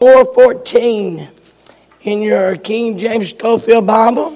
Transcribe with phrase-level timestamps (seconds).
[0.00, 1.28] 414
[2.04, 4.34] in your King James Scofield Bible.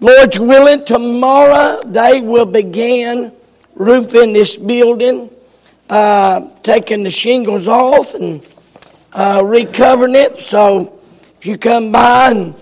[0.00, 3.30] Lord's willing, tomorrow they will begin
[3.74, 5.28] roofing this building,
[5.90, 8.42] uh, taking the shingles off and
[9.12, 10.40] uh, recovering it.
[10.40, 10.98] So
[11.38, 12.54] if you come by and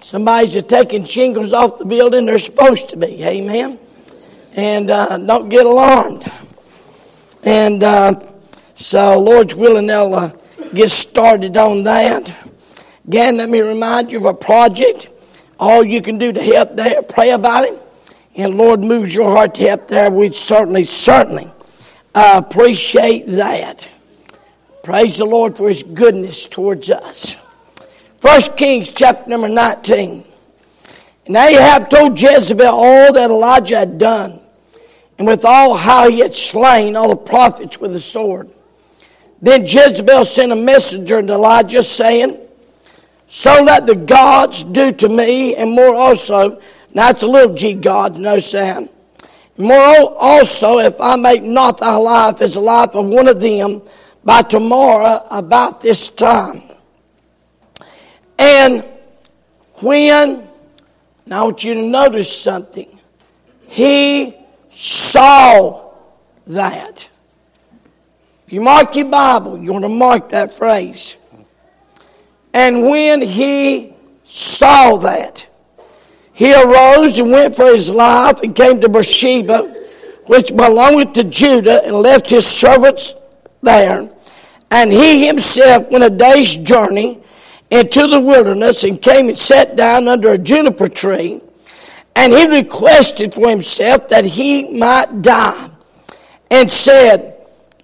[0.00, 3.22] somebody's taking shingles off the building, they're supposed to be.
[3.22, 3.78] Amen.
[4.54, 6.24] And uh, don't get alarmed.
[7.42, 8.22] And uh,
[8.72, 10.30] so, Lord's willing, they'll uh,
[10.74, 12.34] get started on that.
[13.06, 15.08] Again, let me remind you of a project.
[15.58, 17.80] All you can do to help there, pray about it.
[18.34, 20.10] And Lord moves your heart to help there.
[20.10, 21.50] We certainly, certainly
[22.14, 23.88] uh, appreciate that.
[24.82, 27.36] Praise the Lord for his goodness towards us.
[28.18, 30.24] First Kings chapter number 19.
[31.26, 34.40] And Ahab told Jezebel all that Elijah had done,
[35.18, 38.50] and with all how he had slain all the prophets with the sword.
[39.46, 42.36] Then Jezebel sent a messenger to Elijah saying,
[43.28, 46.60] So let the gods do to me, and more also.
[46.92, 48.88] Now it's a little g God, no sound.
[49.56, 53.82] More also, if I make not thy life as the life of one of them
[54.24, 56.62] by tomorrow about this time.
[58.40, 58.84] And
[59.74, 60.48] when,
[61.24, 62.98] now I want you to notice something.
[63.68, 64.34] He
[64.70, 65.92] saw
[66.48, 67.10] that.
[68.46, 71.16] If you mark your Bible, you want to mark that phrase.
[72.54, 75.48] And when he saw that,
[76.32, 79.62] he arose and went for his life and came to Beersheba,
[80.26, 83.16] which belonged to Judah, and left his servants
[83.62, 84.08] there.
[84.70, 87.20] And he himself went a day's journey
[87.70, 91.40] into the wilderness and came and sat down under a juniper tree.
[92.14, 95.68] And he requested for himself that he might die
[96.48, 97.35] and said,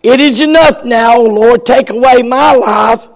[0.03, 3.07] it is enough now, O Lord, take away my life,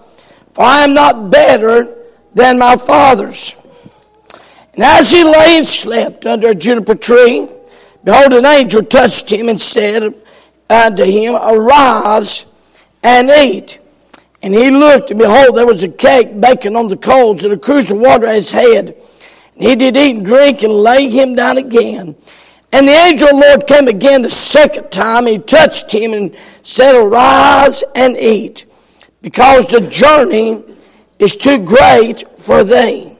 [0.53, 1.95] for I am not better
[2.33, 3.53] than my fathers.
[4.73, 7.49] And as he lay and slept under a juniper tree,
[8.03, 10.13] behold, an angel touched him and said
[10.69, 12.45] unto him, Arise
[13.03, 13.79] and eat.
[14.41, 17.57] And he looked, and behold, there was a cake baking on the coals, and a
[17.57, 18.95] cruse of water at his head.
[19.55, 22.15] And he did eat and drink, and lay him down again.
[22.71, 25.25] And the angel of the Lord came again the second time.
[25.25, 28.65] He touched him and said, Arise and eat,
[29.21, 30.63] because the journey
[31.17, 33.17] is too great for thee.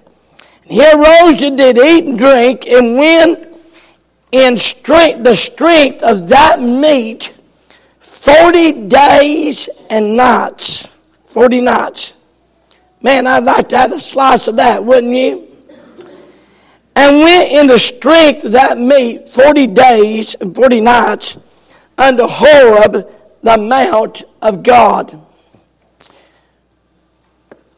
[0.64, 3.48] And he arose and did eat and drink, and when
[4.32, 7.34] in strength, the strength of that meat,
[8.00, 10.88] 40 days and nights.
[11.28, 12.14] 40 nights.
[13.02, 15.48] Man, I'd like to have a slice of that, wouldn't you?
[16.98, 21.38] And went in the strength that meat 40 days and 40 nights
[21.96, 23.08] unto Horeb,
[23.44, 25.22] the mount of God.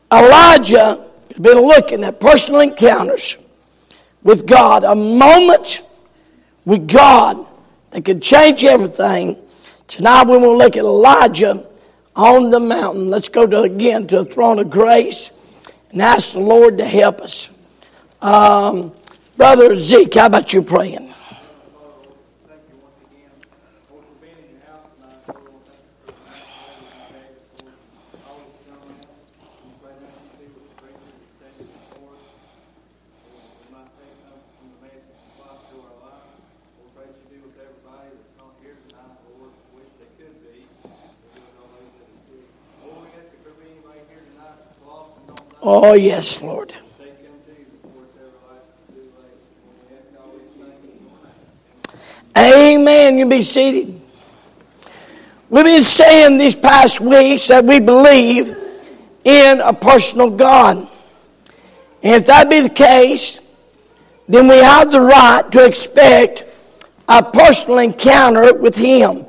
[0.10, 3.36] Elijah has been looking at personal encounters
[4.24, 5.86] with God, a moment
[6.64, 7.46] with God
[7.92, 9.38] that could change everything.
[9.90, 11.68] Tonight we to look at Elijah
[12.16, 13.10] on the mountain.
[13.10, 15.30] Let's go to, again to the throne of grace
[15.92, 17.50] and ask the Lord to help us.
[18.22, 18.94] Um,
[19.40, 21.14] Brother Zeke, how about you praying?
[45.62, 46.74] Oh, yes, Lord.
[53.30, 54.02] Be seated.
[55.50, 58.56] We've been saying these past weeks that we believe
[59.24, 60.78] in a personal God.
[62.02, 63.40] And if that be the case,
[64.28, 66.46] then we have the right to expect
[67.08, 69.26] a personal encounter with Him.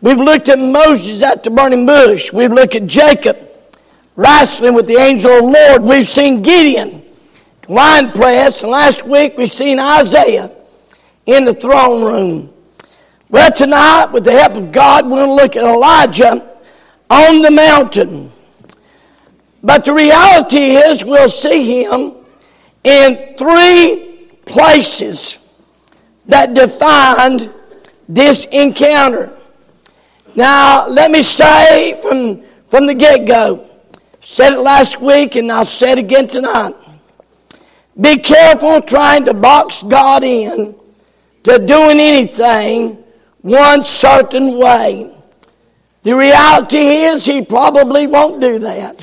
[0.00, 2.32] We've looked at Moses at the burning bush.
[2.32, 3.38] We've looked at Jacob
[4.16, 5.82] wrestling with the angel of the Lord.
[5.82, 7.02] We've seen Gideon,
[7.68, 10.50] wine press, and last week we've seen Isaiah
[11.26, 12.53] in the throne room.
[13.34, 16.56] Well, tonight, with the help of God, we're going to look at Elijah
[17.10, 18.30] on the mountain.
[19.60, 22.14] But the reality is, we'll see him
[22.84, 25.38] in three places
[26.26, 27.52] that defined
[28.08, 29.36] this encounter.
[30.36, 33.68] Now, let me say from, from the get go,
[34.20, 36.74] said it last week and I'll say it again tonight.
[38.00, 40.76] Be careful trying to box God in
[41.42, 43.03] to doing anything
[43.44, 45.14] one certain way.
[46.02, 48.96] The reality is he probably won't do that.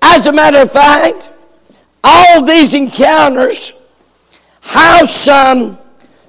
[0.00, 1.28] As a matter of fact,
[2.04, 3.72] all these encounters
[4.60, 5.76] have some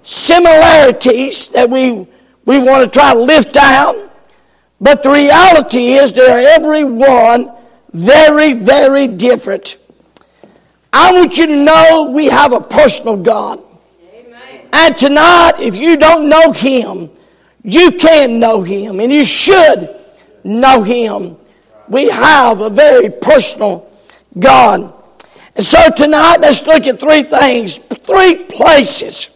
[0.01, 2.07] similarities that we,
[2.45, 4.11] we want to try to lift out,
[4.81, 7.51] but the reality is they're every one
[7.91, 9.77] very, very different.
[10.91, 13.61] I want you to know we have a personal God.
[14.79, 17.09] And tonight, if you don't know Him,
[17.63, 19.89] you can know Him and you should
[20.43, 21.35] know Him.
[21.89, 23.91] We have a very personal
[24.37, 24.93] God.
[25.55, 29.31] And so tonight, let's look at three things, three places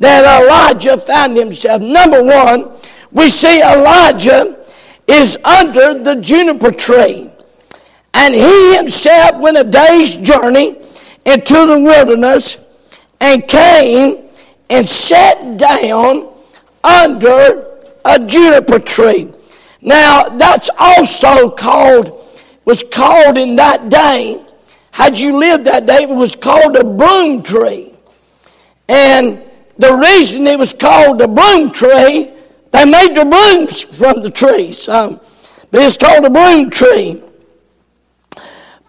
[0.00, 1.80] that Elijah found himself.
[1.80, 2.72] Number one,
[3.12, 4.58] we see Elijah
[5.06, 7.30] is under the juniper tree.
[8.14, 10.76] And he himself went a day's journey
[11.24, 12.58] into the wilderness
[13.20, 14.25] and came
[14.70, 16.32] and sat down
[16.82, 17.66] under
[18.04, 19.32] a juniper tree.
[19.80, 22.20] Now, that's also called,
[22.64, 24.44] was called in that day,
[24.90, 27.92] had you lived that day, it was called a broom tree.
[28.88, 29.42] And
[29.76, 32.30] the reason it was called the broom tree,
[32.70, 34.88] they made the brooms from the trees.
[34.88, 35.20] Um,
[35.70, 37.22] but it's called a broom tree.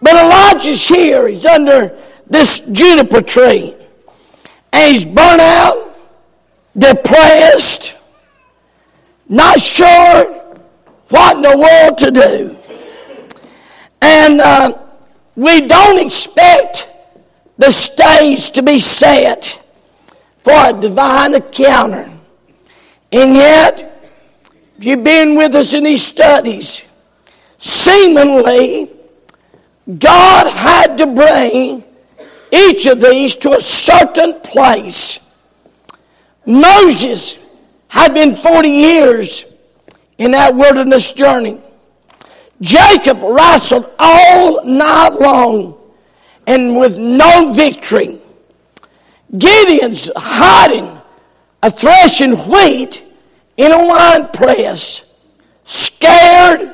[0.01, 1.27] But Elijah's here.
[1.27, 1.97] He's under
[2.27, 3.75] this juniper tree.
[4.73, 5.95] And he's burnt out,
[6.77, 7.97] depressed,
[9.29, 10.33] not sure
[11.09, 12.57] what in the world to do.
[14.01, 14.77] And uh,
[15.35, 16.87] we don't expect
[17.57, 19.61] the stage to be set
[20.43, 22.09] for a divine encounter.
[23.11, 24.11] And yet,
[24.77, 26.83] if you've been with us in these studies,
[27.57, 28.91] seemingly,
[29.97, 31.83] God had to bring
[32.51, 35.19] each of these to a certain place.
[36.45, 37.37] Moses
[37.89, 39.45] had been 40 years
[40.17, 41.61] in that wilderness journey.
[42.61, 45.77] Jacob wrestled all night long
[46.47, 48.19] and with no victory.
[49.37, 50.97] Gideon's hiding
[51.61, 53.03] a threshing wheat
[53.57, 55.03] in a wine press,
[55.65, 56.73] scared,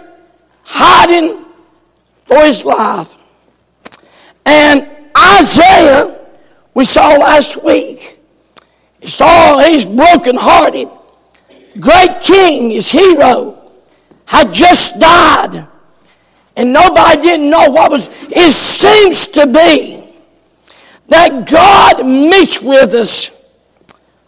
[0.63, 1.45] hiding
[2.25, 3.17] for his life.
[4.45, 4.89] And
[5.39, 6.19] Isaiah,
[6.73, 8.19] we saw last week,
[8.99, 10.89] he saw he's brokenhearted.
[11.79, 13.71] Great king, his hero,
[14.25, 15.67] had just died.
[16.55, 18.07] And nobody didn't know what was.
[18.29, 20.03] It seems to be
[21.07, 23.29] that God meets with us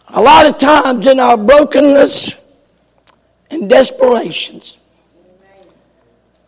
[0.08, 2.34] a lot of times in our brokenness
[3.50, 4.78] and desperations.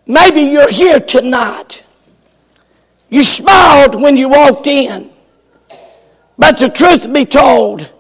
[0.06, 1.84] Maybe you're here tonight.
[3.08, 5.10] You smiled when you walked in.
[6.36, 7.92] But the truth be told,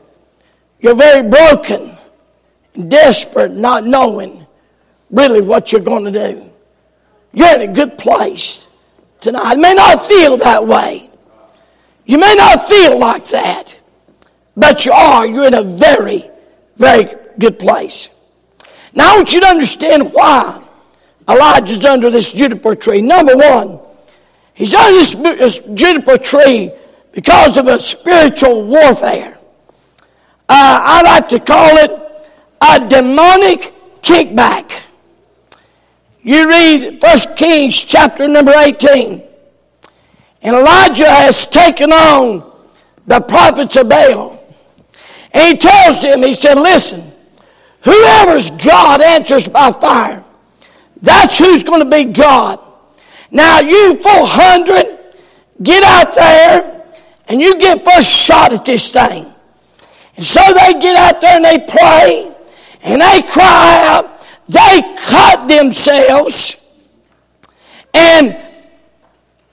[0.80, 1.98] you're very broken
[2.86, 4.46] desperate, not knowing
[5.10, 6.50] really what you're going to do.
[7.32, 8.66] You're in a good place
[9.20, 9.54] tonight.
[9.54, 11.10] It may not feel that way.
[12.06, 13.76] You may not feel like that,
[14.56, 15.26] but you are.
[15.26, 16.24] You're in a very,
[16.76, 18.08] very good place.
[18.94, 20.64] Now I want you to understand why
[21.28, 23.02] Elijah's under this juniper tree.
[23.02, 23.80] Number one,
[24.58, 26.70] he's under this, this juniper tree
[27.12, 29.38] because of a spiritual warfare.
[30.50, 31.90] Uh, I like to call it
[32.60, 33.72] a demonic
[34.02, 34.84] kickback.
[36.22, 39.22] You read 1 Kings chapter number 18.
[40.42, 42.52] And Elijah has taken on
[43.06, 44.42] the prophets of Baal.
[45.32, 47.12] And he tells them, he said, listen,
[47.82, 50.24] whoever's God answers by fire.
[51.00, 52.60] That's who's going to be God.
[53.30, 54.98] Now you 400,
[55.62, 56.84] get out there
[57.28, 59.26] and you get first shot at this thing.
[60.16, 62.34] And so they get out there and they pray
[62.82, 64.24] and they cry out.
[64.48, 66.56] They cut themselves
[67.94, 68.36] and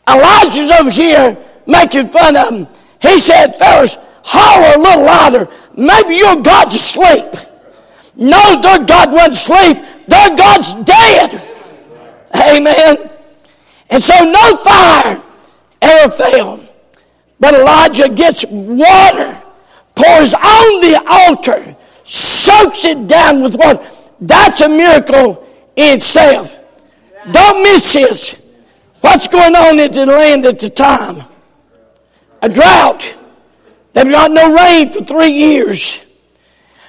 [0.08, 2.68] Elijah's over here making fun of him.
[3.02, 5.48] He said, fellas, holler a little louder.
[5.76, 7.34] Maybe your God's asleep.
[8.16, 9.78] No, their God wasn't asleep.
[10.08, 11.44] Their God's dead.
[12.36, 13.15] Amen.
[13.90, 15.22] And so no fire
[15.82, 16.68] ever failed.
[17.40, 19.42] But Elijah gets water,
[19.94, 23.86] pours on the altar, soaks it down with water.
[24.20, 26.56] That's a miracle in itself.
[27.32, 28.42] Don't miss this.
[29.02, 31.24] What's going on in the land at the time?
[32.42, 33.14] A drought.
[33.94, 36.00] They've got no rain for three years.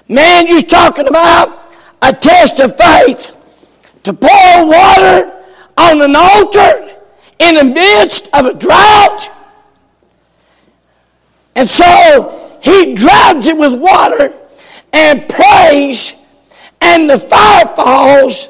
[0.08, 1.72] Man, you're talking about
[2.02, 3.36] a test of faith
[4.04, 5.44] to pour water
[5.76, 6.86] on an altar
[7.38, 9.28] in the midst of a drought.
[11.55, 14.33] And so he drowns it with water
[14.93, 16.14] and prays,
[16.81, 18.49] and the fire falls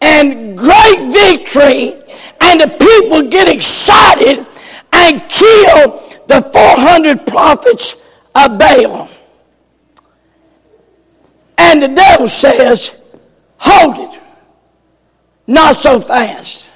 [0.00, 1.94] and great victory,
[2.40, 4.46] and the people get excited
[4.92, 7.96] and kill the 400 prophets
[8.34, 9.08] of Baal.
[11.58, 12.98] And the devil says,
[13.58, 14.20] Hold it.
[15.46, 16.66] Not so fast.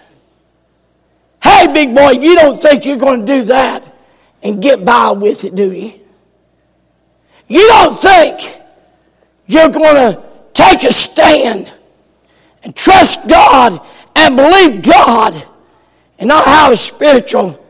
[1.46, 3.84] Hey, big boy, you don't think you're going to do that
[4.42, 5.92] and get by with it, do you?
[7.46, 8.60] You don't think
[9.46, 10.24] you're going to
[10.54, 11.70] take a stand
[12.64, 13.80] and trust God
[14.16, 15.40] and believe God
[16.18, 17.64] and not have a spiritual,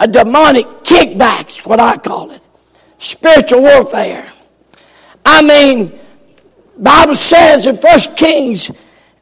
[0.00, 2.42] a demonic kickback, is what I call it.
[2.98, 4.28] Spiritual warfare.
[5.24, 5.96] I mean,
[6.76, 8.72] Bible says in 1 Kings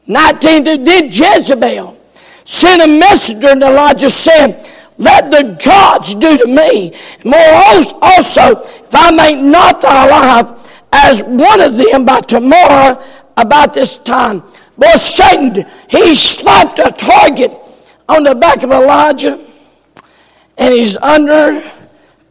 [0.07, 1.98] 19, did Jezebel
[2.49, 4.65] send a messenger and Elijah said,
[4.97, 6.93] let the gods do to me.
[7.23, 7.53] More
[8.01, 13.01] also, if I make not thy life as one of them by tomorrow
[13.37, 14.43] about this time.
[14.77, 17.55] Boy, Satan, he slapped a target
[18.09, 19.39] on the back of Elijah
[20.57, 21.61] and he's under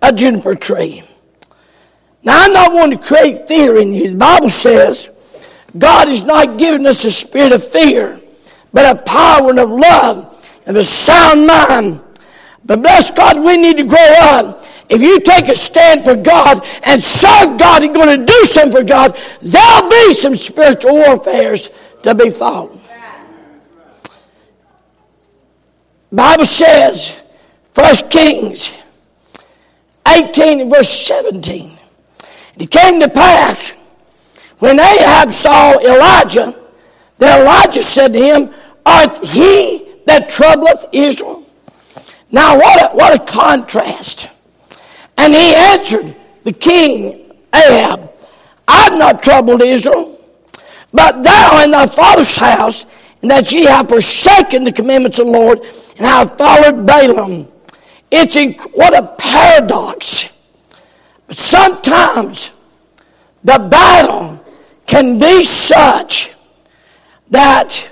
[0.03, 1.05] a juniper tree.
[2.25, 4.11] Now, I'm not wanting to create fear in you.
[4.11, 5.11] The Bible says
[5.79, 8.18] God has not given us a spirit of fear,
[8.79, 12.01] but a power and of love and a sound mind.
[12.65, 14.65] But bless God, we need to grow up.
[14.89, 18.71] If you take a stand for God and serve God and going to do something
[18.71, 21.71] for God, there'll be some spiritual warfares
[22.05, 22.71] to be fought.
[26.13, 27.21] Bible says,
[27.75, 28.81] 1 Kings
[30.07, 31.77] 18 and verse 17.
[32.59, 33.71] It came to pass
[34.61, 36.55] when Ahab saw Elijah,
[37.19, 38.55] that Elijah said to him,
[38.88, 41.45] Art he that troubleth Israel?
[42.30, 44.28] Now, what a, what a contrast.
[45.16, 46.14] And he answered
[46.45, 48.12] the king, Ahab,
[48.66, 50.18] I've not troubled Israel,
[50.92, 52.87] but thou and thy father's house,
[53.23, 57.50] and that ye have forsaken the commandments of the Lord, and have followed Baalim.
[58.11, 60.33] It's in, what a paradox.
[61.26, 62.50] But sometimes
[63.45, 64.45] the battle
[64.87, 66.33] can be such
[67.30, 67.88] that,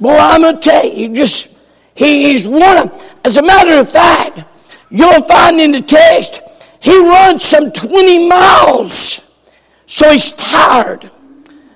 [0.00, 1.54] boy, I'm going to tell you, just,
[1.94, 4.40] he, he's one of, as a matter of fact,
[4.90, 6.40] you'll find in the text,
[6.80, 9.20] he runs some 20 miles.
[9.86, 11.10] So he's tired.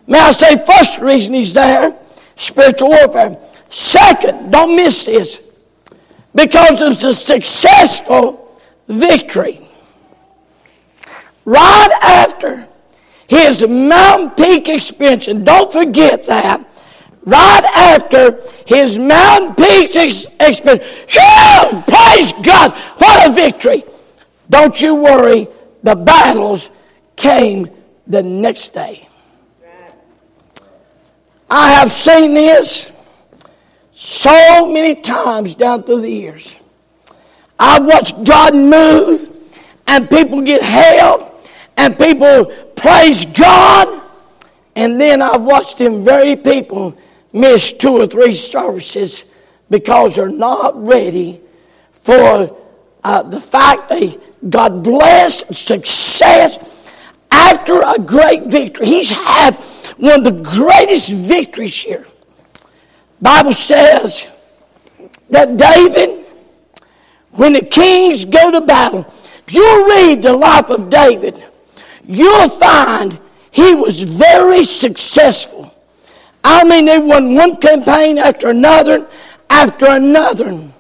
[0.07, 1.97] May I say, first reason he's there,
[2.37, 3.39] spiritual warfare.
[3.69, 5.43] Second, don't miss this,
[6.35, 9.61] because it's a successful victory.
[11.45, 12.67] Right after
[13.27, 16.67] his mountain peak experience, and don't forget that,
[17.25, 23.85] right after his mountain peak experience, praise God, what a victory.
[24.51, 25.49] Don't you worry,
[25.83, 26.71] the battles
[27.17, 27.71] came
[28.07, 29.09] the next day.
[31.51, 32.91] I have seen this
[33.93, 36.57] so many times down through the years.
[37.59, 39.31] I've watched God move
[39.87, 44.03] and people get help and people praise God.
[44.77, 46.97] And then I've watched them very people
[47.35, 49.25] miss two or three services
[49.69, 51.41] because they're not ready
[51.93, 52.57] for
[53.03, 56.93] uh, the fact that God blessed success
[57.31, 58.87] after a great victory.
[58.87, 59.57] He's had
[59.99, 62.07] one of the greatest victories here.
[63.21, 64.27] Bible says
[65.31, 66.25] that David,
[67.33, 69.07] when the kings go to battle,
[69.47, 71.43] if you read the life of David,
[72.05, 73.19] you'll find
[73.51, 75.74] he was very successful.
[76.45, 79.09] I mean, they won one campaign after another,
[79.49, 80.71] after another.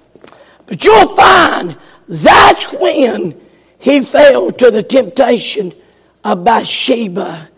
[0.66, 3.40] But you'll find that's when
[3.78, 5.72] he fell to the temptation
[6.22, 7.48] of Bathsheba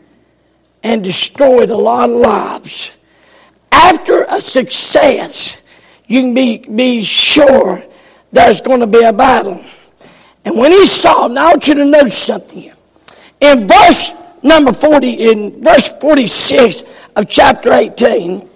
[0.82, 2.92] and destroyed a lot of lives.
[3.72, 5.56] After a success,
[6.06, 7.84] you can be, be sure
[8.30, 9.60] there's going to be a battle.
[10.44, 12.72] And when he saw, now I want you to notice something.
[13.40, 16.84] In verse number 40, in verse 46
[17.16, 18.48] of chapter 18,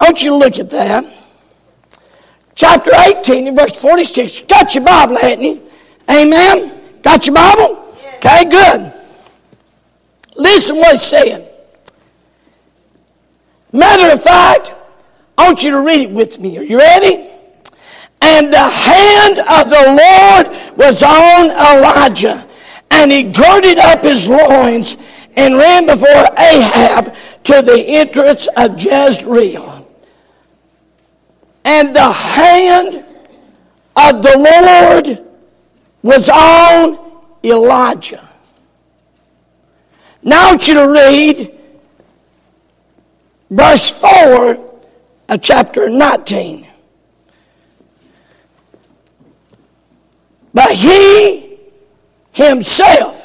[0.00, 1.04] I want you to look at that.
[2.54, 4.42] Chapter 18 in verse 46.
[4.42, 5.62] Got your Bible, hadn't you?
[6.10, 6.80] Amen?
[7.02, 7.96] Got your Bible?
[8.16, 8.92] Okay, good.
[10.36, 11.46] Listen what he's saying.
[13.72, 14.72] Matter of fact,
[15.38, 16.58] I want you to read it with me.
[16.58, 17.28] Are you ready?
[18.20, 22.46] And the hand of the Lord was on Elijah
[22.90, 24.96] and he girded up his loins
[25.36, 27.14] and ran before Ahab
[27.44, 29.88] to the entrance of Jezreel.
[31.64, 33.04] And the hand
[33.96, 35.26] of the Lord
[36.02, 36.98] was on
[37.44, 38.26] Elijah.
[40.22, 41.58] Now I want you to read
[43.50, 44.70] verse 4
[45.30, 46.66] of chapter 19.
[50.52, 51.58] But he
[52.32, 53.19] himself,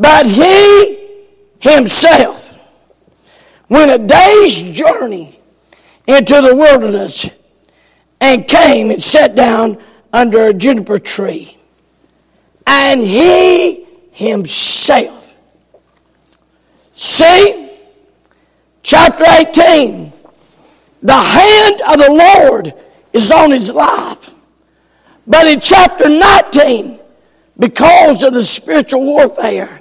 [0.00, 0.98] but he
[1.58, 2.58] himself
[3.68, 5.38] went a day's journey
[6.06, 7.28] into the wilderness
[8.18, 9.78] and came and sat down
[10.10, 11.58] under a juniper tree.
[12.66, 15.34] And he himself.
[16.94, 17.70] See,
[18.82, 20.12] chapter 18,
[21.02, 22.74] the hand of the Lord
[23.12, 24.34] is on his life.
[25.26, 26.98] But in chapter 19,
[27.58, 29.79] because of the spiritual warfare,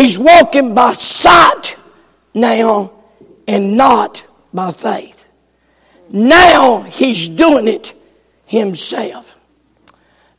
[0.00, 1.76] he's walking by sight
[2.34, 2.92] now
[3.46, 5.24] and not by faith.
[6.10, 7.94] Now he's doing it
[8.46, 9.34] himself.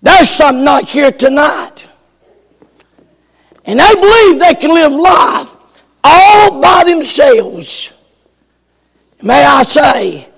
[0.02, 1.86] There's some not here tonight.
[3.66, 5.56] And they believe they can live life
[6.04, 7.94] all by themselves.
[9.22, 10.30] May I say,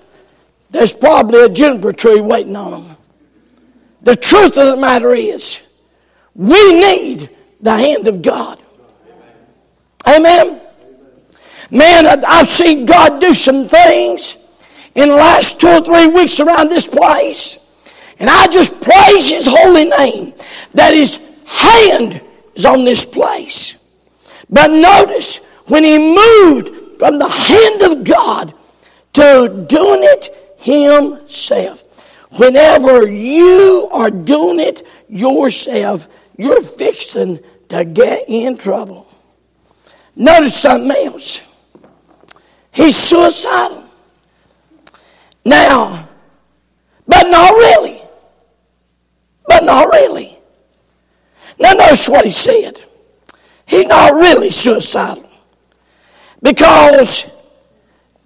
[0.70, 2.96] there's probably a juniper tree waiting on them.
[4.02, 5.62] The truth of the matter is,
[6.34, 8.61] we need the hand of God.
[10.06, 10.60] Amen.
[11.70, 14.36] Man, I've seen God do some things
[14.94, 17.58] in the last two or three weeks around this place.
[18.18, 20.34] And I just praise His holy name
[20.74, 22.20] that His hand
[22.54, 23.78] is on this place.
[24.50, 28.54] But notice, when He moved from the hand of God
[29.14, 31.82] to doing it Himself.
[32.38, 39.11] Whenever you are doing it yourself, you're fixing to get in trouble.
[40.14, 41.40] Notice something else.
[42.70, 43.84] He's suicidal.
[45.44, 46.08] Now,
[47.06, 48.00] but not really.
[49.46, 50.38] But not really.
[51.58, 52.80] Now, notice what he said.
[53.66, 55.28] He's not really suicidal.
[56.42, 57.30] Because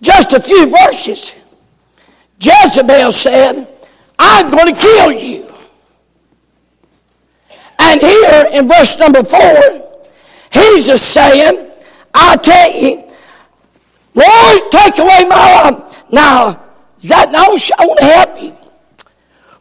[0.00, 1.34] just a few verses
[2.40, 3.68] Jezebel said,
[4.18, 5.46] I'm going to kill you.
[7.78, 10.08] And here in verse number four,
[10.52, 11.65] he's just saying,
[12.18, 13.04] I tell you,
[14.14, 16.04] Lord, take away my life.
[16.10, 16.64] Now,
[17.04, 18.56] that now I want to help you.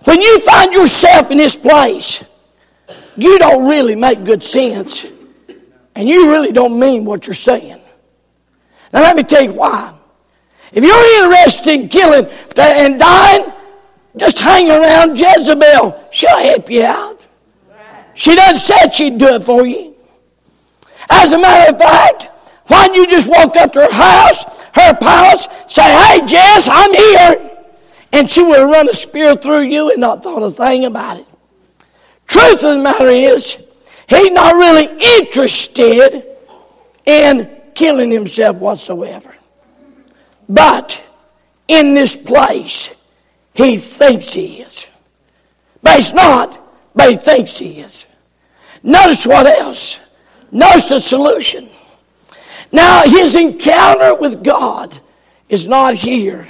[0.05, 2.23] When you find yourself in this place,
[3.17, 5.05] you don't really make good sense,
[5.95, 7.81] and you really don't mean what you're saying.
[8.93, 9.93] Now, let me tell you why.
[10.71, 13.51] If you're interested in killing and dying,
[14.15, 16.07] just hang around Jezebel.
[16.11, 17.27] She'll help you out.
[18.13, 19.95] She doesn't say she'd do it for you.
[21.09, 22.29] As a matter of fact,
[22.67, 26.93] why don't you just walk up to her house, her palace, say, hey, Jess, I'm
[26.93, 27.51] here.
[28.13, 31.19] And she would have run a spear through you and not thought a thing about
[31.19, 31.27] it.
[32.27, 33.63] Truth of the matter is,
[34.09, 34.87] he's not really
[35.19, 36.25] interested
[37.05, 39.35] in killing himself whatsoever.
[40.49, 41.01] But
[41.67, 42.93] in this place,
[43.53, 44.87] he thinks he is.
[45.83, 46.59] But he's not,
[46.95, 48.05] but he thinks he is.
[48.81, 49.99] Notice what else?
[50.51, 51.69] Notice the solution.
[52.75, 54.99] Now, his encounter with God
[55.47, 56.45] is not here.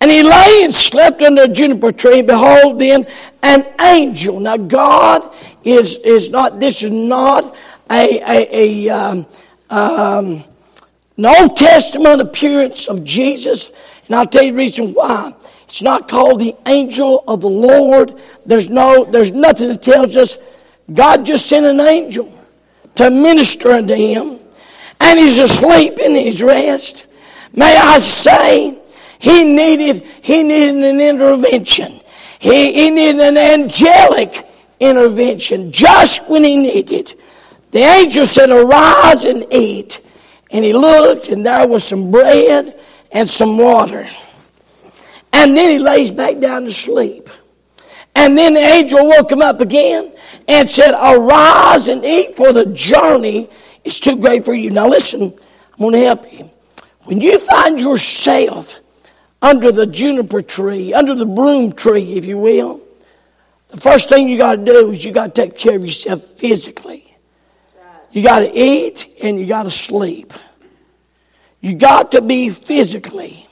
[0.00, 2.22] And he lay and slept under a juniper tree.
[2.22, 3.06] Behold, then
[3.42, 4.40] an angel.
[4.40, 5.30] Now, God
[5.62, 7.54] is, is not, this is not
[7.90, 9.26] a, a, a um,
[9.68, 10.42] um,
[11.18, 13.70] an Old Testament appearance of Jesus,
[14.06, 15.34] and I'll tell you the reason why.
[15.64, 18.18] It's not called the angel of the Lord.
[18.46, 20.38] There's no, there's nothing that tells us
[20.92, 22.32] God just sent an angel
[22.96, 24.40] to minister unto him,
[25.02, 27.06] and he's asleep in his rest.
[27.52, 28.80] May I say,
[29.18, 32.00] he needed, he needed an intervention.
[32.38, 34.46] He, he needed an angelic
[34.80, 37.14] intervention just when he needed.
[37.72, 40.00] The angel said, arise and eat.
[40.50, 42.78] And he looked, and there was some bread
[43.10, 44.06] and some water.
[45.32, 47.28] And then he lays back down to sleep.
[48.14, 50.12] And then the angel woke him up again
[50.46, 53.48] and said, Arise and eat, for the journey
[53.84, 54.70] is too great for you.
[54.70, 55.22] Now listen,
[55.72, 56.50] I'm going to help you.
[57.04, 58.80] When you find yourself
[59.40, 62.80] under the juniper tree, under the broom tree, if you will,
[63.68, 66.22] the first thing you got to do is you got to take care of yourself
[66.22, 67.16] physically.
[68.12, 70.32] You got to eat and you got to sleep.
[71.60, 73.48] You got to be physically.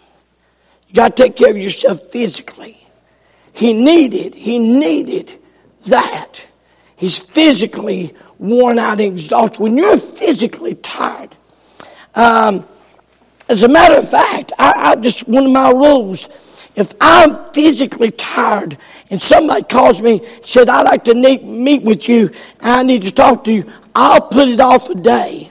[0.88, 2.76] You got to take care of yourself physically.
[3.52, 5.38] He needed, he needed
[5.86, 6.44] that.
[6.96, 9.60] He's physically worn out and exhausted.
[9.60, 11.36] When you're physically tired,
[12.16, 12.66] um,
[13.48, 16.28] as a matter of fact, I, I just one of my rules
[16.76, 18.78] if I'm physically tired
[19.10, 23.02] and somebody calls me and said I'd like to meet, meet with you, I need
[23.02, 25.50] to talk to you, I'll put it off a day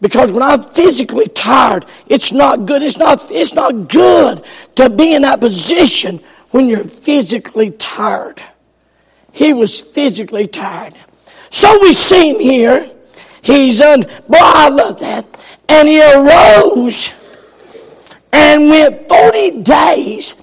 [0.00, 2.82] Because when I'm physically tired, it's not good.
[2.82, 4.44] It's not, it's not good
[4.76, 8.42] to be in that position when you're physically tired.
[9.32, 10.94] He was physically tired.
[11.54, 12.90] So we see him here.
[13.40, 15.24] He's on, boy, I love that.
[15.68, 17.12] And he arose
[18.32, 20.34] and went 40 days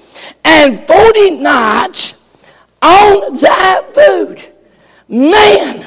[0.46, 2.14] and 40 nights
[2.82, 4.42] on that food.
[5.10, 5.86] Man,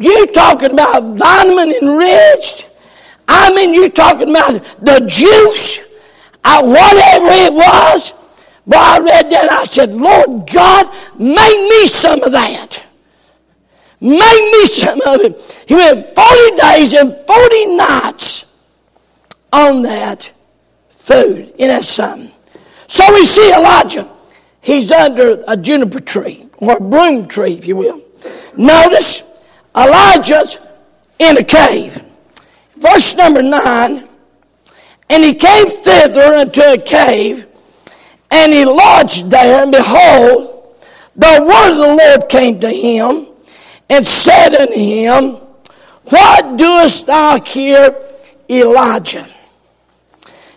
[0.00, 2.66] you talking about vitamin enriched?
[3.28, 5.78] I mean, you talking about the juice,
[6.42, 8.14] whatever it was.
[8.66, 12.84] But I read that I said, Lord God, make me some of that.
[14.00, 15.64] Make me some of it.
[15.66, 18.46] He went 40 days and 40 nights
[19.52, 20.32] on that
[20.88, 21.52] food.
[21.58, 22.30] in that something?
[22.86, 24.10] So we see Elijah.
[24.60, 28.02] He's under a juniper tree, or a broom tree, if you will.
[28.56, 29.22] Notice,
[29.76, 30.58] Elijah's
[31.18, 32.02] in a cave.
[32.76, 34.08] Verse number 9
[35.08, 37.46] And he came thither into a cave,
[38.30, 40.76] and he lodged there, and behold,
[41.16, 43.26] the word of the Lord came to him,
[43.90, 45.32] and said unto him,
[46.04, 47.94] What doest thou here,
[48.48, 49.26] Elijah?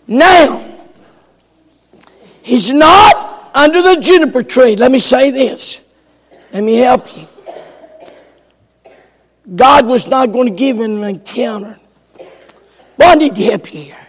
[0.08, 0.64] Now,
[2.44, 4.76] he's not under the juniper tree.
[4.76, 5.82] Let me say this.
[6.52, 7.28] Let me help you.
[9.56, 11.80] God was not going to give him an encounter.
[13.00, 14.00] I need to help here.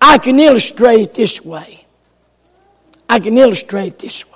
[0.00, 1.84] I can illustrate it this way.
[3.08, 4.29] I can illustrate it this way.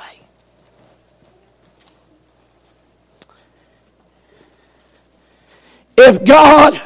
[5.96, 6.80] If God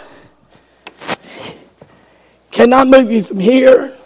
[2.50, 3.96] cannot move you from here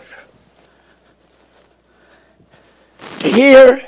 [3.18, 3.82] to here,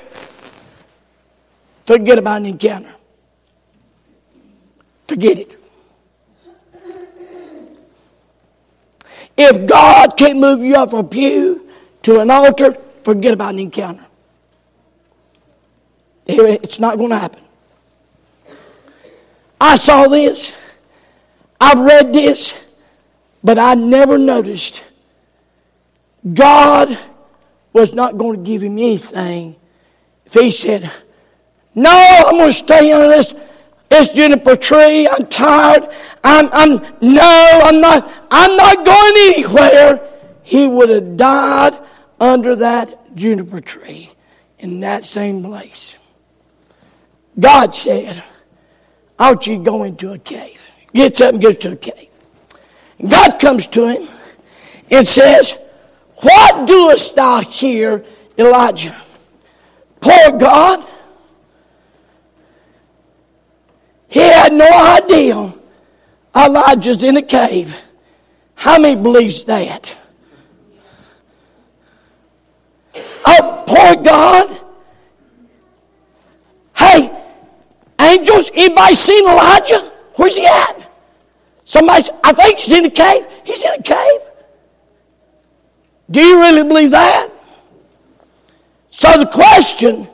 [1.87, 2.95] forget about an encounter.
[5.07, 5.61] Forget it.
[9.37, 11.69] If God can't move you off a pew
[12.03, 14.07] to an altar, forget about an encounter.
[16.27, 17.43] It's not going to happen.
[19.61, 20.55] I saw this.
[21.61, 22.59] I've read this,
[23.43, 24.85] but I never noticed
[26.33, 26.99] God
[27.73, 29.57] was not going to give him anything
[30.25, 30.91] if he said,
[31.75, 33.35] No, I'm going to stay under this
[33.95, 35.09] this juniper tree.
[35.09, 35.89] I'm tired.
[36.25, 40.09] I'm, I'm, no, I'm not, I'm not going anywhere.
[40.43, 41.79] He would have died
[42.19, 44.11] under that juniper tree
[44.59, 45.97] in that same place.
[47.39, 48.23] God said,
[49.19, 50.64] want you to go into a cave.
[50.95, 52.09] Gets up and goes to a cave.
[53.07, 54.09] God comes to him
[54.91, 55.57] and says,
[56.17, 58.05] What doest thou here,
[58.39, 58.97] Elijah?
[60.01, 60.87] Poor God,
[64.15, 65.53] He had no idea
[66.37, 67.77] Elijah's in a cave.
[68.55, 69.93] How many believes that?
[73.27, 74.61] Oh, poor God.
[76.77, 77.11] Hey,
[78.01, 79.91] angels, anybody seen Elijah?
[80.15, 80.84] Where's he at?
[81.65, 83.27] Somebody, I think he's in a cave.
[83.45, 84.21] He's in a cave.
[86.11, 87.31] Do you really believe that?
[88.91, 90.07] So the question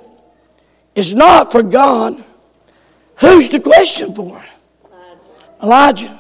[0.95, 2.25] is not for God
[3.21, 4.43] Who's the question for?
[5.63, 6.19] Elijah.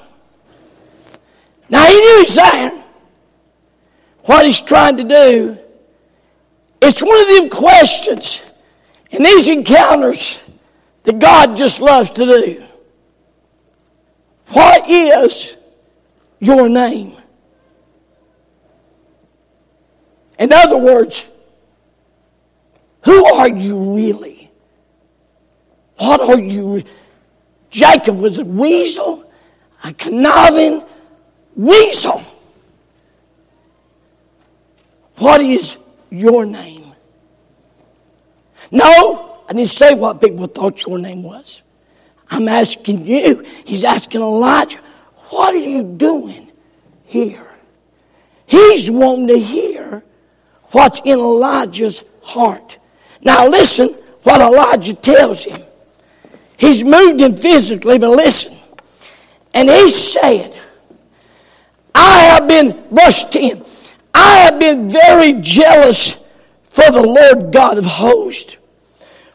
[1.70, 2.84] Now he knew he's there.
[4.24, 5.58] What he's trying to do.
[6.82, 8.42] It's one of them questions
[9.10, 10.40] in these encounters
[11.04, 12.62] that God just loves to do.
[14.52, 15.56] What is
[16.40, 17.12] your name?
[20.38, 21.28] In other words,
[23.04, 24.50] who are you really?
[25.98, 26.82] What are you?
[27.70, 29.30] Jacob was a weasel,
[29.84, 30.82] a conniving
[31.54, 32.20] weasel.
[35.18, 35.78] What is
[36.10, 36.92] your name?
[38.72, 41.62] No, I didn't say what people thought your name was.
[42.30, 43.44] I'm asking you.
[43.64, 44.78] He's asking Elijah,
[45.30, 46.50] what are you doing
[47.04, 47.46] here?
[48.46, 50.02] He's wanting to hear
[50.72, 52.78] what's in Elijah's heart.
[53.22, 53.88] Now listen
[54.22, 55.60] what Elijah tells him.
[56.56, 58.56] He's moved him physically, but listen.
[59.54, 60.54] And he said,
[61.94, 63.64] I have been, verse 10,
[64.14, 66.12] I have been very jealous
[66.68, 68.56] for the Lord God of hosts.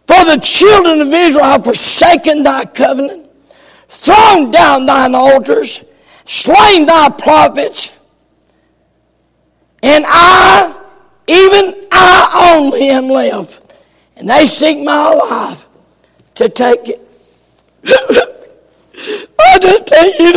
[0.07, 3.29] For the children of Israel have forsaken thy covenant,
[3.87, 5.83] thrown down thine altars,
[6.25, 7.91] slain thy prophets,
[9.81, 10.75] and I,
[11.27, 13.61] even I only am left.
[14.17, 15.67] And they seek my life
[16.35, 17.05] to take it
[19.39, 20.31] I just you,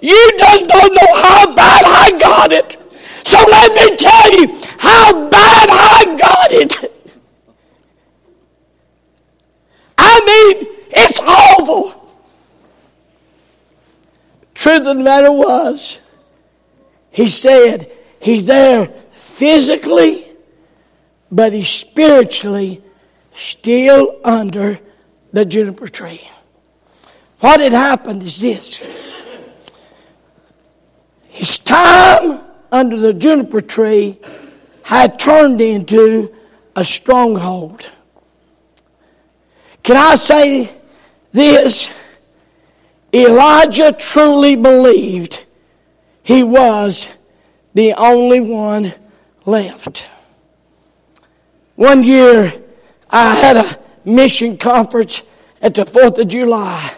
[0.00, 2.76] you just don't know how bad I got it.
[3.24, 4.46] So let me tell you
[4.78, 6.97] how bad I got it.
[9.98, 12.16] I mean, it's awful.
[14.54, 16.00] Truth of the matter was,
[17.10, 20.26] he said he's there physically,
[21.30, 22.82] but he's spiritually
[23.32, 24.80] still under
[25.32, 26.28] the juniper tree.
[27.40, 28.82] What had happened is this.
[31.28, 32.40] His time
[32.72, 34.18] under the juniper tree
[34.82, 36.34] had turned into
[36.74, 37.86] a stronghold.
[39.88, 40.70] Can I say
[41.32, 41.90] this?
[43.10, 45.42] Elijah truly believed
[46.22, 47.08] he was
[47.72, 48.92] the only one
[49.46, 50.06] left.
[51.76, 52.52] One year,
[53.08, 55.22] I had a mission conference
[55.62, 56.92] at the 4th of July.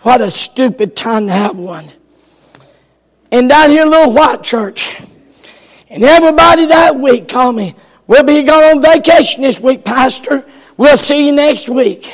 [0.00, 1.90] What a stupid time to have one.
[3.30, 5.00] And down here, little white church.
[5.88, 7.74] And everybody that week called me,
[8.06, 10.44] We'll be going on vacation this week, Pastor.
[10.82, 12.12] We'll see you next week.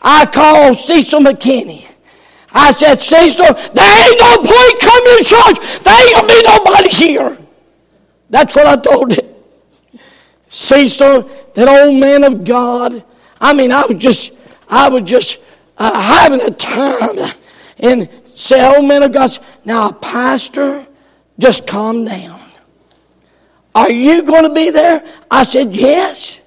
[0.00, 1.84] I called Cecil McKinney.
[2.50, 5.82] I said, Cecil, there ain't no point coming to church.
[5.82, 7.38] There ain't gonna be nobody here.
[8.30, 9.28] That's what I told him.
[10.48, 13.04] Cecil, that old man of God.
[13.38, 14.32] I mean, I was just,
[14.70, 15.36] I was just
[15.76, 17.18] uh, having a time.
[17.80, 19.30] And say, old man of God,
[19.66, 20.86] now, pastor,
[21.38, 22.40] just calm down.
[23.74, 25.04] Are you going to be there?
[25.30, 26.40] I said, yes.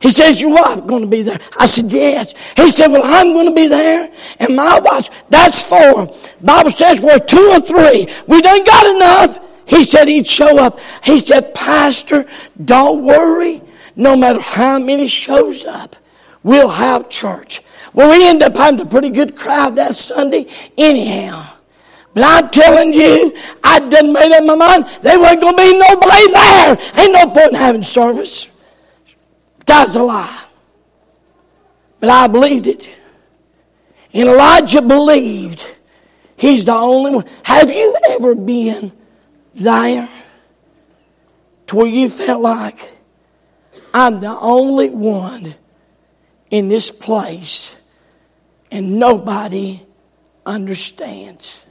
[0.00, 1.38] He says, your wife going to be there?
[1.58, 2.34] I said, yes.
[2.56, 4.10] He said, well, I'm going to be there.
[4.38, 6.08] And my wife, that's four.
[6.40, 8.08] Bible says we're two or three.
[8.26, 9.46] We done got enough.
[9.66, 10.80] He said he'd show up.
[11.04, 12.26] He said, Pastor,
[12.64, 13.62] don't worry.
[13.94, 15.96] No matter how many shows up,
[16.42, 17.62] we'll have church.
[17.92, 20.46] Well, we end up having a pretty good crowd that Sunday
[20.78, 21.46] anyhow.
[22.14, 25.78] But I'm telling you, I done made up my mind there wasn't going to be
[25.78, 26.78] nobody there.
[26.96, 28.49] Ain't no point in having service.
[29.70, 30.44] That's a lie.
[32.00, 32.90] But I believed it.
[34.12, 35.64] And Elijah believed
[36.36, 37.24] he's the only one.
[37.44, 38.90] Have you ever been
[39.54, 40.08] there
[41.68, 42.90] to where you felt like
[43.94, 45.54] I'm the only one
[46.50, 47.76] in this place
[48.72, 49.86] and nobody
[50.44, 51.64] understands?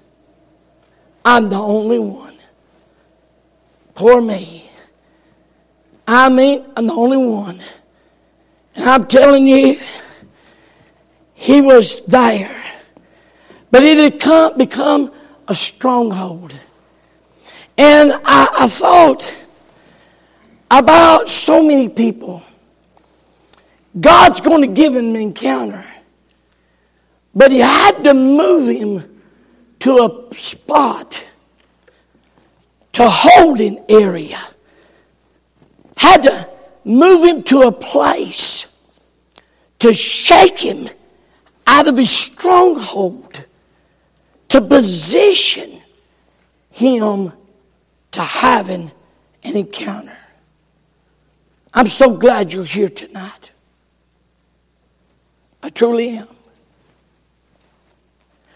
[1.25, 2.38] I'm the only one.
[3.93, 4.71] Poor me.
[6.07, 7.62] I mean, I'm the only one.
[8.79, 9.77] And I'm telling you,
[11.33, 12.63] he was there.
[13.71, 15.11] But it had come, become
[15.49, 16.55] a stronghold.
[17.77, 19.29] And I, I thought
[20.71, 22.41] about so many people.
[23.99, 25.85] God's going to give him an encounter.
[27.35, 29.21] But he had to move him
[29.79, 31.21] to a spot,
[32.93, 34.39] to hold an area,
[35.97, 36.49] had to
[36.85, 38.48] move him to a place
[39.79, 40.89] to shake him
[41.65, 43.45] out of his stronghold,
[44.49, 45.81] to position
[46.71, 47.31] him
[48.11, 48.91] to having
[49.43, 50.17] an encounter.
[51.73, 53.51] I'm so glad you're here tonight.
[55.61, 56.27] I truly am.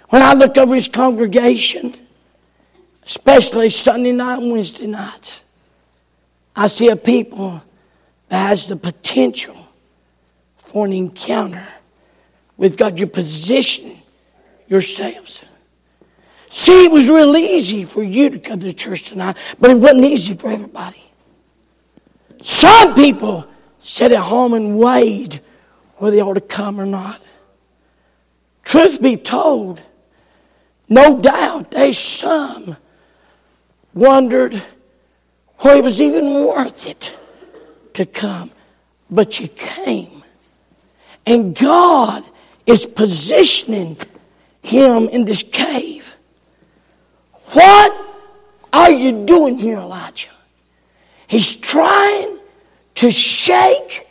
[0.10, 1.96] When I look over his congregation,
[3.06, 5.44] especially Sunday night and Wednesday nights,
[6.56, 7.62] I see a people
[8.30, 9.58] that has the potential
[10.64, 11.68] for an encounter
[12.58, 13.00] with God.
[13.00, 13.98] You position
[14.68, 15.44] yourselves.
[16.50, 20.06] See, it was real easy for you to come to church tonight, but it wasn't
[20.06, 21.04] easy for everybody.
[22.42, 23.48] Some people
[23.80, 25.42] sat at home and weighed
[25.98, 27.22] whether they ought to come or not.
[28.64, 29.82] Truth be told,
[30.88, 32.78] no doubt there's some
[33.94, 34.62] wondered
[35.58, 37.18] whether it was even worth it
[37.94, 38.52] to come.
[39.10, 40.13] But you came.
[41.26, 42.24] And God
[42.66, 43.98] is positioning
[44.62, 46.14] him in this cave.
[47.52, 47.94] What
[48.72, 50.30] are you doing here, Elijah?
[51.28, 52.40] He's trying
[52.96, 54.08] to shake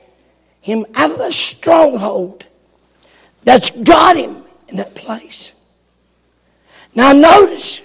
[0.61, 2.47] him out of the stronghold
[3.45, 5.53] that's got him in that place.
[6.95, 7.83] Now notice,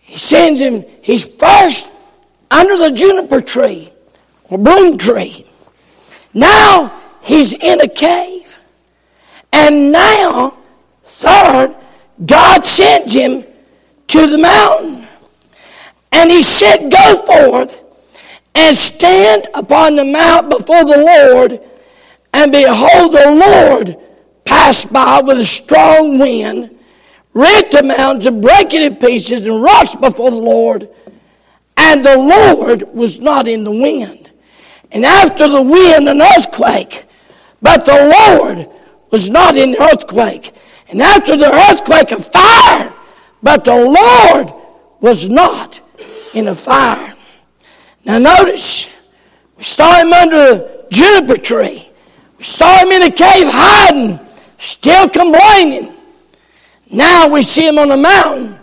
[0.00, 1.92] he sends him, he's first
[2.50, 3.90] under the juniper tree
[4.44, 5.46] or broom tree.
[6.34, 8.56] Now he's in a cave.
[9.52, 10.56] And now,
[11.04, 11.76] third,
[12.24, 13.44] God sends him
[14.08, 15.06] to the mountain.
[16.12, 17.82] And he said, Go forth
[18.54, 21.60] and stand upon the mount before the Lord.
[22.32, 23.98] And behold, the Lord
[24.44, 26.76] passed by with a strong wind
[27.36, 30.88] rent the mountains and break it in pieces and rocks before the Lord.
[31.76, 34.30] And the Lord was not in the wind.
[34.90, 37.05] And after the wind, an earthquake.
[37.62, 38.68] But the Lord
[39.10, 40.52] was not in the earthquake.
[40.88, 42.92] And after the earthquake, a fire.
[43.42, 44.52] But the Lord
[45.00, 45.80] was not
[46.34, 47.14] in the fire.
[48.04, 48.88] Now notice,
[49.56, 51.88] we saw him under the juniper tree.
[52.38, 54.20] We saw him in a cave hiding,
[54.58, 55.94] still complaining.
[56.90, 58.58] Now we see him on a mountain,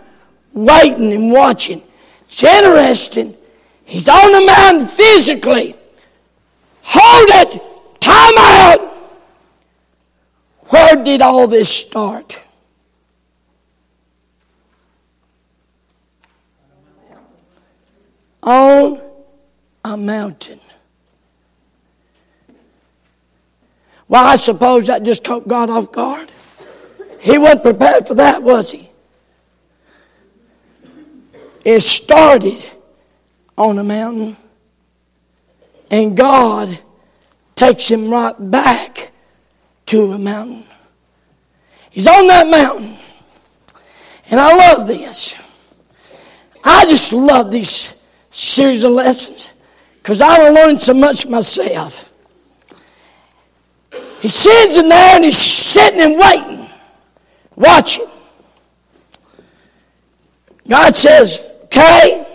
[0.52, 1.82] waiting and watching.
[2.22, 3.36] It's interesting.
[3.84, 5.74] He's on the mountain physically.
[6.82, 7.62] Hold it.
[8.04, 8.80] Time out.
[10.66, 12.38] Where did all this start?
[18.42, 19.00] On
[19.82, 20.60] a mountain.
[24.06, 26.30] Well, I suppose that just caught God off guard.
[27.20, 28.90] He wasn't prepared for that, was he?
[31.64, 32.62] It started
[33.56, 34.36] on a mountain,
[35.90, 36.78] and God
[37.56, 39.12] takes him right back
[39.86, 40.64] to a mountain.
[41.90, 42.96] He's on that mountain.
[44.30, 45.36] And I love this.
[46.64, 47.94] I just love these
[48.30, 49.48] series of lessons
[50.02, 52.10] because I learned so much myself.
[54.20, 56.68] He sits in there and he's sitting and waiting,
[57.54, 58.06] watching.
[60.66, 62.26] God says, Okay,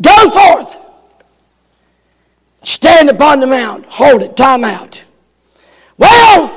[0.00, 0.79] go forth.
[2.62, 3.86] Stand upon the mount.
[3.86, 4.36] Hold it.
[4.36, 5.02] Time out.
[5.96, 6.48] Well,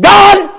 [0.00, 0.50] God,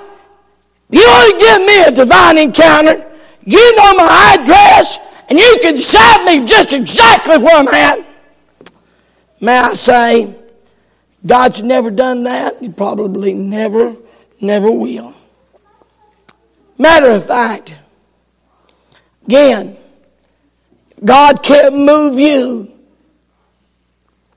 [0.90, 3.06] you to give me a divine encounter.
[3.44, 8.06] You know my address, and you can decide me just exactly where I'm at.
[9.40, 10.36] May I say,
[11.26, 12.58] God's never done that.
[12.60, 13.96] He probably never,
[14.42, 15.14] never will.
[16.78, 17.76] Matter of fact,
[19.26, 19.78] again,
[21.04, 22.72] God can't move you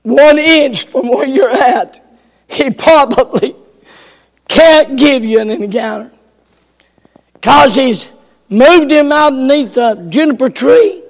[0.03, 1.99] one inch from where you're at.
[2.47, 3.55] He probably
[4.47, 6.11] can't give you an encounter.
[7.33, 8.09] Because he's
[8.49, 11.03] moved him out beneath a juniper tree.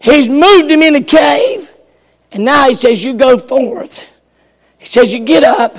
[0.00, 1.70] He's moved him in a cave.
[2.32, 4.06] And now he says, You go forth.
[4.78, 5.76] He says, You get up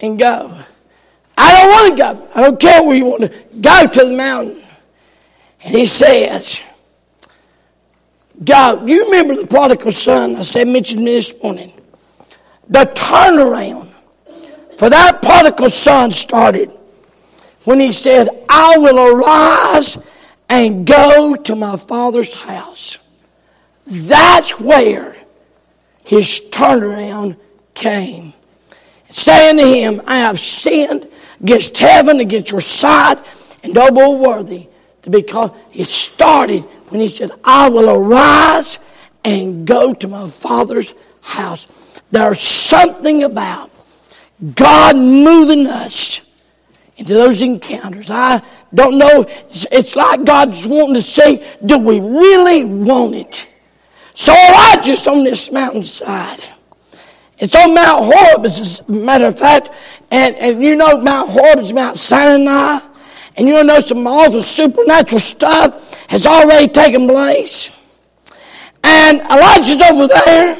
[0.00, 0.56] and go.
[1.36, 2.28] I don't want to go.
[2.34, 3.28] I don't care where you want to
[3.60, 4.62] go to the mountain.
[5.62, 6.60] And he says,
[8.44, 8.84] Go.
[8.86, 11.72] You remember the prodigal son I said mentioned this morning.
[12.72, 13.90] The turnaround
[14.78, 16.70] for that prodigal son started
[17.64, 19.98] when he said, I will arise
[20.48, 22.96] and go to my father's house.
[23.84, 25.14] That's where
[26.02, 27.36] his turnaround
[27.74, 28.32] came.
[29.10, 31.08] Saying to him, I have sinned
[31.42, 33.22] against heaven, against your sight,
[33.62, 34.68] and double worthy
[35.02, 35.50] Because.
[35.74, 38.78] It started when he said, I will arise
[39.24, 41.66] and go to my father's house.
[42.12, 43.70] There's something about
[44.54, 46.20] God moving us
[46.98, 48.10] into those encounters.
[48.10, 48.42] I
[48.74, 49.24] don't know.
[49.50, 53.48] It's like God's wanting to say, do we really want it?
[54.14, 56.44] So Elijah's on this mountainside.
[57.38, 59.70] It's on Mount Horeb, as a matter of fact.
[60.10, 62.80] And, and you know Mount Horeb is Mount Sinai.
[63.38, 67.70] And you know some awful supernatural stuff has already taken place.
[68.84, 70.58] And Elijah's over there.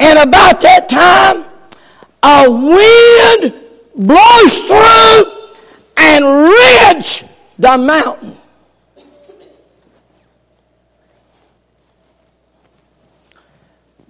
[0.00, 1.44] And about that time,
[2.22, 3.54] a wind
[3.94, 5.32] blows through
[5.96, 7.24] and rends
[7.58, 8.36] the mountain.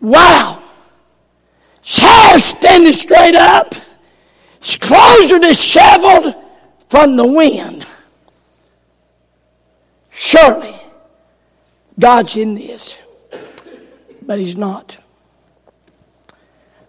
[0.00, 0.62] Wow.
[2.28, 3.74] Hair standing straight up.
[4.60, 6.34] His clothes are disheveled
[6.88, 7.86] from the wind.
[10.10, 10.74] Surely,
[11.98, 12.98] God's in this.
[14.22, 14.98] But He's not.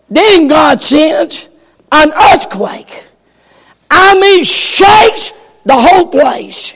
[0.10, 1.48] Then God sends
[1.92, 3.08] an earthquake.
[3.92, 5.32] I mean, shakes
[5.66, 6.74] the whole place.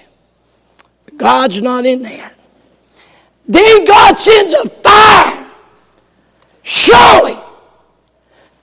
[1.17, 2.31] God's not in there.
[3.47, 5.47] Then God sends a fire.
[6.63, 7.37] Surely,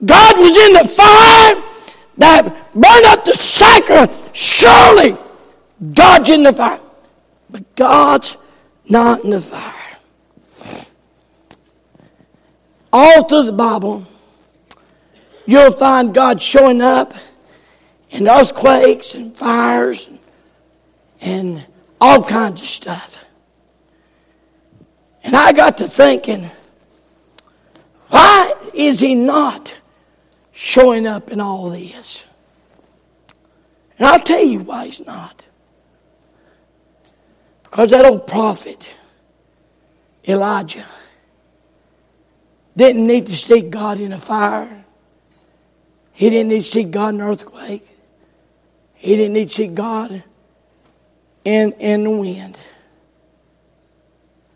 [0.04, 1.62] God was in the fire
[2.16, 4.28] that burned up the sacrifice.
[4.32, 5.16] Surely,
[5.92, 6.80] God's in the fire.
[7.50, 8.36] But God's
[8.88, 9.74] not in the fire.
[12.92, 14.04] All through the Bible,
[15.50, 17.14] you'll find God showing up
[18.10, 20.18] in earthquakes and fires and,
[21.20, 21.66] and
[22.00, 23.24] all kinds of stuff.
[25.22, 26.50] And I got to thinking,
[28.08, 29.74] why is he not
[30.52, 32.24] showing up in all this?
[33.98, 35.44] And I'll tell you why he's not.
[37.62, 38.88] Because that old prophet,
[40.26, 40.86] Elijah,
[42.76, 44.84] didn't need to see God in a fire.
[46.20, 47.88] He didn't need to see God in an earthquake.
[48.92, 50.22] He didn't need to see God
[51.46, 52.58] in, in the wind.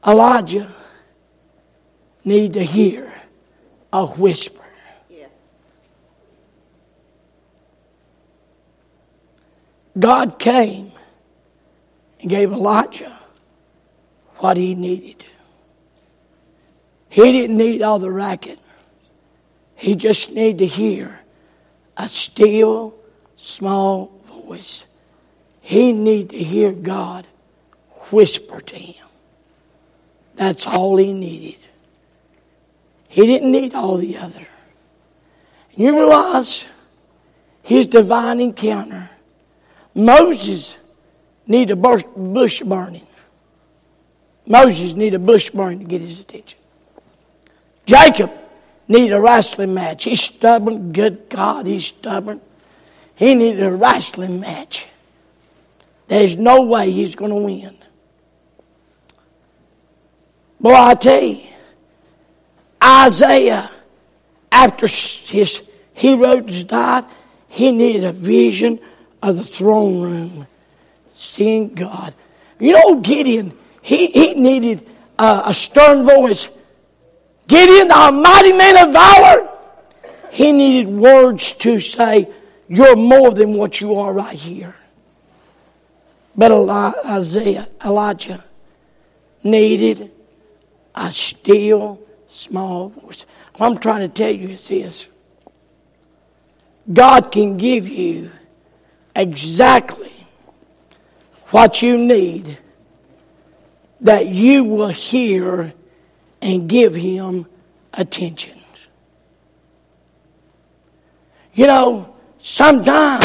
[0.06, 0.70] Elijah
[2.22, 3.14] needed to hear
[3.94, 4.62] a whisper.
[9.98, 10.92] God came
[12.20, 13.18] and gave Elijah
[14.36, 15.24] what he needed.
[17.08, 18.58] He didn't need all the racket.
[19.76, 21.20] He just needed to hear
[21.96, 22.94] a still,
[23.36, 24.86] small voice.
[25.60, 27.26] He needed to hear God
[28.10, 29.06] whisper to him.
[30.36, 31.58] That's all he needed.
[33.08, 34.46] He didn't need all the other.
[35.74, 36.66] You realize
[37.62, 39.10] his divine encounter.
[39.94, 40.76] Moses
[41.46, 43.06] needed a bush burning.
[44.46, 46.58] Moses needed a bush burning to get his attention.
[47.86, 48.32] Jacob
[48.88, 50.04] needed a wrestling match.
[50.04, 50.92] He's stubborn.
[50.92, 52.40] Good God, he's stubborn.
[53.14, 54.86] He needed a wrestling match.
[56.08, 57.76] There's no way he's going to win.
[60.60, 61.42] Boy, I tell you,
[62.82, 63.70] Isaiah,
[64.50, 65.62] after his
[65.92, 67.04] heroes died,
[67.48, 68.80] he needed a vision
[69.22, 70.46] of the throne room,
[71.12, 72.14] seeing God.
[72.58, 76.48] You know, Gideon, he, he needed a, a stern voice.
[77.46, 79.48] Gideon, the mighty man of valor,
[80.30, 82.28] he needed words to say,
[82.68, 84.74] You're more than what you are right here.
[86.36, 86.52] But
[87.06, 88.42] Isaiah, Elijah
[89.42, 90.10] needed
[90.94, 93.26] a still small voice.
[93.56, 95.06] What I'm trying to tell you is this
[96.92, 98.30] God can give you
[99.14, 100.12] exactly
[101.50, 102.58] what you need
[104.00, 105.72] that you will hear
[106.44, 107.46] and give Him
[107.94, 108.56] attention.
[111.54, 113.24] You know, sometimes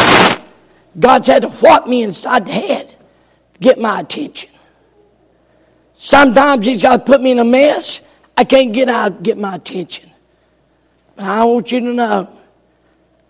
[0.97, 4.49] God's had to whop me inside the head to get my attention.
[5.95, 8.01] Sometimes He's got to put me in a mess.
[8.38, 10.09] I can't get out, get my attention.
[11.17, 12.30] But I want you to know,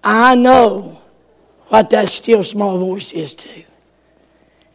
[0.03, 1.01] I know
[1.69, 3.63] what that still small voice is too.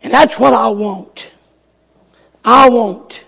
[0.02, 1.30] And that's what I want.
[2.44, 3.24] I want.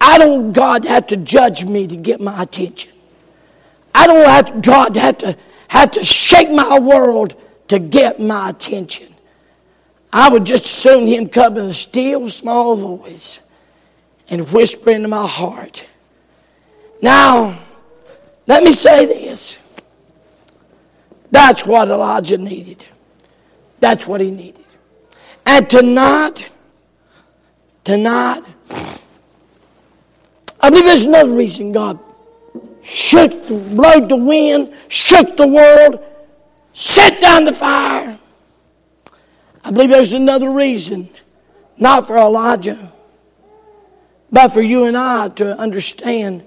[0.00, 2.92] I don't God have to judge me to get my attention.
[3.94, 5.36] I don't want God have to
[5.68, 7.34] have to shake my world
[7.68, 9.14] to get my attention.
[10.12, 13.40] I would just assume Him come in a still small voice
[14.28, 15.86] and whisper into my heart.
[17.02, 17.58] Now,
[18.46, 19.58] let me say this.
[21.30, 22.84] That's what Elijah needed.
[23.78, 24.64] That's what he needed.
[25.46, 26.48] And tonight,
[27.84, 28.42] tonight,
[30.60, 31.98] I believe there's another reason God
[32.82, 36.04] shook, blowed the wind, shook the world,
[36.72, 38.18] set down the fire.
[39.64, 41.08] I believe there's another reason,
[41.76, 42.92] not for Elijah,
[44.32, 46.44] but for you and I to understand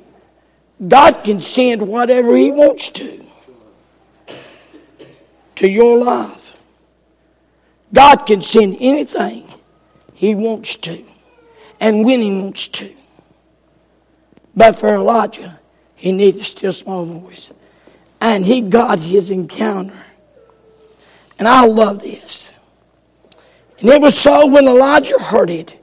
[0.88, 3.26] God can send whatever He wants to
[5.56, 6.60] to your life.
[7.94, 9.48] God can send anything
[10.14, 11.04] He wants to
[11.80, 12.94] and when He wants to.
[14.56, 15.60] But for Elijah,
[15.96, 17.52] he needed a still small voice.
[18.22, 19.98] And he got his encounter.
[21.40, 22.52] And I love this.
[23.80, 25.80] And it was so when Elijah heard it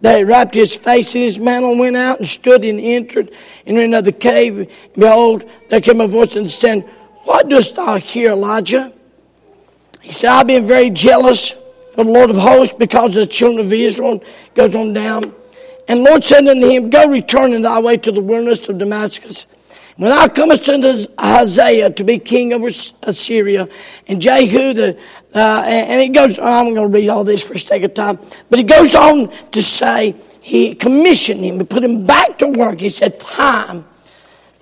[0.00, 3.30] that he wrapped his face in his mantle and went out and stood and entered
[3.64, 4.58] into another cave.
[4.58, 6.82] And behold, there came a voice and said,
[7.24, 8.92] What dost thou here, Elijah?
[10.00, 13.72] He said, I've been very jealous for the Lord of hosts because the children of
[13.72, 14.22] Israel.
[14.54, 15.34] Goes on down.
[15.88, 19.46] And Lord said unto him, Go return in thy way to the wilderness of Damascus.
[19.96, 23.66] When thou comest unto Hazael to be king over Assyria,
[24.06, 24.98] and Jehu, the,
[25.34, 28.18] uh, and it goes, I'm going to read all this for sake of time,
[28.50, 32.78] but he goes on to say, he commissioned him, he put him back to work.
[32.78, 33.86] He said, time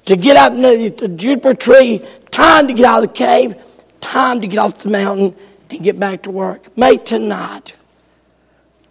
[0.04, 3.56] to get out the, the juniper tree, time to get out of the cave,
[4.00, 5.34] time to get off the mountain
[5.70, 6.76] and get back to work.
[6.76, 7.74] May tonight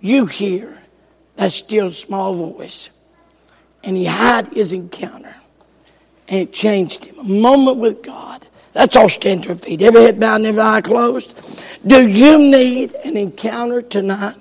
[0.01, 0.82] you hear
[1.35, 2.89] that still small voice.
[3.83, 5.35] And he had his encounter.
[6.27, 7.19] And it changed him.
[7.19, 8.45] A moment with God.
[8.73, 9.81] That's all stand to your feet.
[9.81, 11.35] Every head bowed and every eye closed.
[11.85, 14.37] Do you need an encounter tonight?